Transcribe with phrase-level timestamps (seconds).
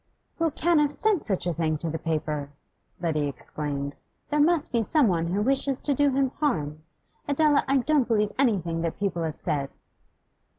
[0.39, 2.49] 'Who can have sent such a thing to the paper?'
[2.99, 3.93] Letty exclaimed.
[4.31, 6.81] 'There must be someone who wishes to do him harm.
[7.27, 9.75] Adela, I don't believe anything that people have said!